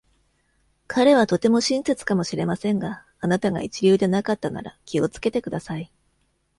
[0.87, 5.91] 彼はとても親切かもしれませんが、あなたが一流でなかったなら、気をつけてください。